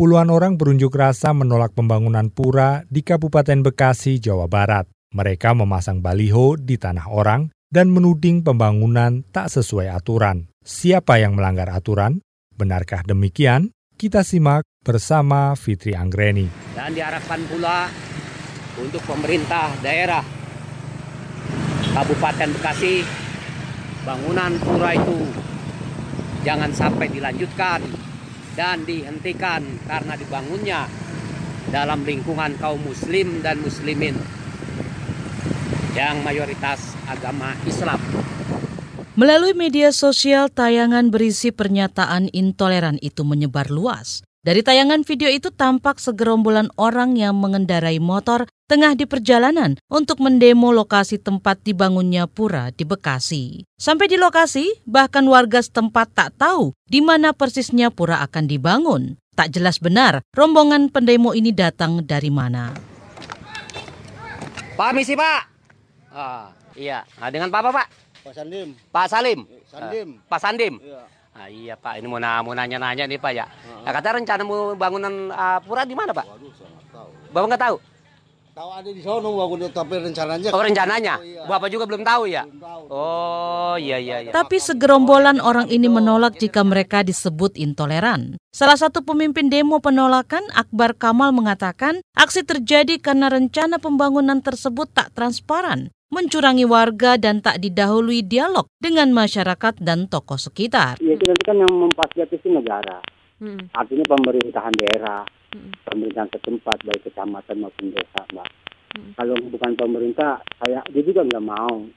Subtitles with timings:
[0.00, 4.88] puluhan orang berunjuk rasa menolak pembangunan pura di Kabupaten Bekasi, Jawa Barat.
[5.12, 10.48] Mereka memasang baliho di tanah orang dan menuding pembangunan tak sesuai aturan.
[10.64, 12.24] Siapa yang melanggar aturan?
[12.56, 13.76] Benarkah demikian?
[14.00, 16.48] Kita simak bersama Fitri Anggreni.
[16.72, 17.92] Dan diharapkan pula
[18.80, 20.24] untuk pemerintah daerah
[21.92, 23.04] Kabupaten Bekasi,
[24.08, 25.28] bangunan pura itu
[26.40, 28.08] jangan sampai dilanjutkan
[28.60, 30.84] dan dihentikan karena dibangunnya
[31.72, 34.12] dalam lingkungan kaum muslim dan muslimin
[35.96, 37.96] yang mayoritas agama Islam.
[39.16, 44.20] Melalui media sosial, tayangan berisi pernyataan intoleran itu menyebar luas.
[44.40, 50.72] Dari tayangan video itu tampak segerombolan orang yang mengendarai motor tengah di perjalanan untuk mendemo
[50.72, 53.68] lokasi tempat dibangunnya pura di Bekasi.
[53.76, 59.20] Sampai di lokasi, bahkan warga setempat tak tahu di mana persisnya pura akan dibangun.
[59.36, 62.72] Tak jelas benar rombongan pendemo ini datang dari mana.
[64.72, 65.40] Pak misi Pak.
[66.16, 66.48] Ah,
[66.80, 67.04] iya.
[67.20, 67.86] Nah, dengan Pak apa Pak?
[68.24, 68.72] Pak Sandim.
[68.88, 69.44] Pak Salim.
[69.68, 70.16] Sandim.
[70.16, 70.80] Ah, Pak Sandim.
[70.80, 71.19] Iya.
[71.30, 73.46] Ah, iya Pak, ini mau, na- mau nanya-nanya nih Pak ya.
[73.86, 76.26] Nah, kata rencana mau bangunan ah, pura di mana Pak?
[76.26, 77.08] Waduh, saya nggak tahu.
[77.30, 77.76] Bapak nggak tahu?
[78.50, 80.50] Tahu ada di sono bangun tapi rencananya.
[80.50, 81.14] Oh rencananya?
[81.16, 81.42] Oh, iya.
[81.46, 82.42] Bapak juga belum tahu ya?
[82.50, 82.82] Belum tahu.
[82.90, 84.30] Oh iya iya iya.
[84.34, 88.34] Tapi segerombolan orang ini menolak jika mereka disebut intoleran.
[88.50, 95.14] Salah satu pemimpin demo penolakan, Akbar Kamal mengatakan, aksi terjadi karena rencana pembangunan tersebut tak
[95.14, 100.98] transparan, mencurangi warga dan tak didahului dialog dengan masyarakat dan tokoh sekitar.
[100.98, 102.98] Ya itu nanti kan yang memfasilitasi negara.
[103.72, 105.24] Artinya pemerintahan daerah,
[105.88, 108.48] pemerintahan setempat baik kecamatan maupun desa, mbak.
[109.16, 111.88] Kalau bukan pemerintah, saya dia juga nggak mau.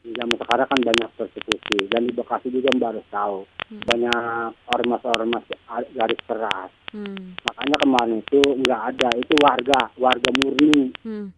[0.00, 5.46] Di zaman sekarang kan banyak persekusi dan di Bekasi juga mbak harus tahu banyak ormas-ormas
[5.94, 6.70] garis keras.
[6.90, 10.90] Makanya kemarin itu nggak ada itu warga, warga murni,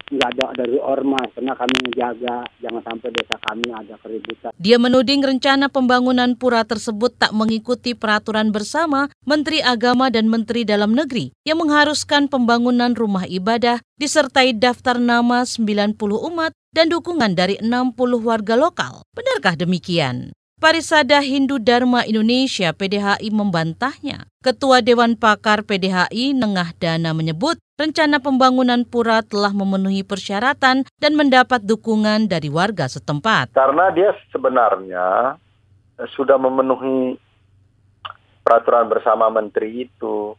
[0.08, 4.50] nggak ada dari ormas karena kami menjaga jangan sampai desa kami ada keributan.
[4.56, 10.96] Dia menuding rencana pembangunan pura tersebut tak mengikuti peraturan bersama Menteri Agama dan Menteri Dalam
[10.96, 16.00] Negeri yang mengharuskan pembangunan rumah ibadah disertai daftar nama 90
[16.32, 17.92] umat dan dukungan dari 60
[18.24, 19.04] warga lokal.
[19.12, 20.32] Benarkah demikian?
[20.62, 24.30] Parisada Hindu Dharma Indonesia PDHI membantahnya.
[24.46, 31.66] Ketua Dewan Pakar PDHI Nengah Dana menyebut rencana pembangunan pura telah memenuhi persyaratan dan mendapat
[31.66, 33.50] dukungan dari warga setempat.
[33.50, 35.34] karena dia sebenarnya
[36.14, 37.18] sudah memenuhi
[38.46, 40.38] peraturan bersama menteri itu.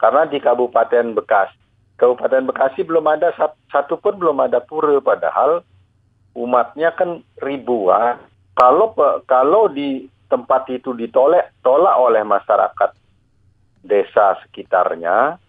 [0.00, 1.60] Karena di Kabupaten Bekasi,
[2.00, 5.60] Kabupaten Bekasi belum ada sat- satu pun belum ada pura, padahal
[6.32, 8.16] umatnya kan ribuan.
[8.60, 8.92] Kalau
[9.24, 12.92] kalau di tempat itu ditolak tolak oleh masyarakat
[13.80, 15.40] desa sekitarnya,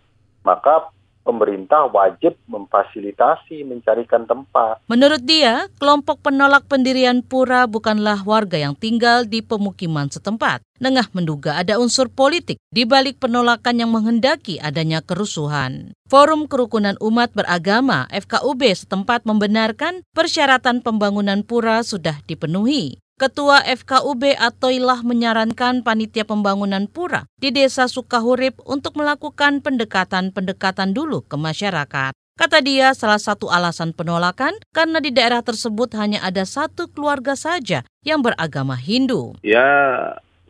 [0.47, 0.87] maka
[1.21, 4.81] pemerintah wajib memfasilitasi mencarikan tempat.
[4.89, 10.61] Menurut dia, kelompok penolak pendirian pura bukanlah warga yang tinggal di pemukiman setempat.
[10.81, 15.93] Nengah menduga ada unsur politik di balik penolakan yang menghendaki adanya kerusuhan.
[16.09, 22.97] Forum Kerukunan Umat Beragama FKUB setempat membenarkan persyaratan pembangunan pura sudah dipenuhi.
[23.21, 31.37] Ketua FKUB Atoilah menyarankan panitia pembangunan pura di Desa Sukahurip untuk melakukan pendekatan-pendekatan dulu ke
[31.37, 32.17] masyarakat.
[32.17, 37.85] Kata dia, salah satu alasan penolakan karena di daerah tersebut hanya ada satu keluarga saja
[38.01, 39.37] yang beragama Hindu.
[39.45, 39.69] Ya,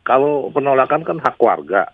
[0.00, 1.92] kalau penolakan kan hak warga.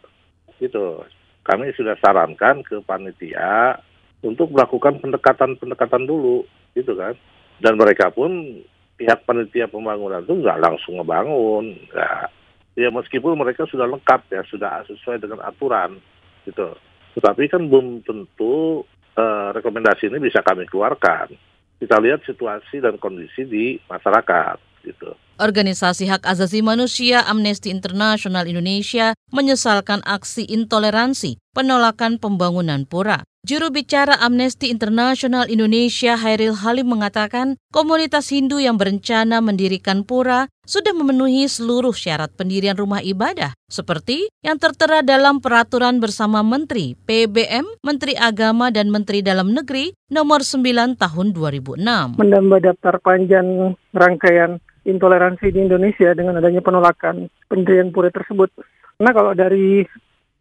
[0.63, 1.03] Gitu.
[1.43, 3.83] Kami sudah sarankan ke panitia
[4.23, 6.47] untuk melakukan pendekatan-pendekatan dulu,
[6.79, 7.19] gitu kan.
[7.59, 8.63] Dan mereka pun
[8.99, 12.27] pihak panitia pembangunan itu nggak langsung ngebangun, nggak.
[12.75, 16.03] Ya meskipun mereka sudah lengkap ya, sudah sesuai dengan aturan,
[16.43, 16.75] gitu.
[17.15, 18.83] Tetapi kan belum tentu
[19.15, 21.31] eh, rekomendasi ini bisa kami keluarkan.
[21.79, 25.15] Kita lihat situasi dan kondisi di masyarakat, gitu.
[25.39, 33.23] Organisasi Hak Asasi Manusia Amnesty International Indonesia menyesalkan aksi intoleransi penolakan pembangunan pura.
[33.47, 40.91] Juru bicara Amnesty International Indonesia Hairil Halim mengatakan komunitas Hindu yang berencana mendirikan pura sudah
[40.93, 48.19] memenuhi seluruh syarat pendirian rumah ibadah seperti yang tertera dalam peraturan bersama Menteri PBM, Menteri
[48.19, 52.19] Agama dan Menteri Dalam Negeri nomor 9 tahun 2006.
[52.21, 58.49] menambah daftar panjang rangkaian intoleransi di Indonesia dengan adanya penolakan pendirian pura tersebut.
[58.97, 59.85] Karena kalau dari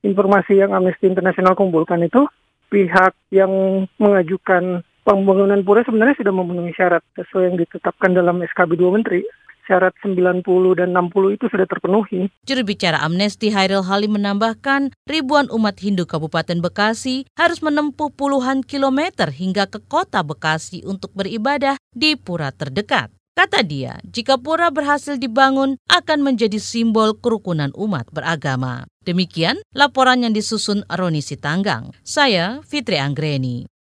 [0.08, 2.26] informasi yang Amnesty International kumpulkan itu,
[2.72, 8.96] pihak yang mengajukan pembangunan pura sebenarnya sudah memenuhi syarat sesuai yang ditetapkan dalam SKB 2
[8.96, 9.22] Menteri.
[9.68, 10.48] syarat 90
[10.80, 12.32] dan 60 itu sudah terpenuhi.
[12.48, 19.28] Juru bicara Amnesty Hairil Halim menambahkan, ribuan umat Hindu Kabupaten Bekasi harus menempuh puluhan kilometer
[19.28, 23.17] hingga ke kota Bekasi untuk beribadah di pura terdekat.
[23.38, 28.89] Kata dia, jika pura berhasil dibangun akan menjadi simbol kerukunan umat beragama.
[29.06, 31.94] Demikian laporan yang disusun Roni Sitanggang.
[32.01, 33.69] Saya Fitri Anggreni.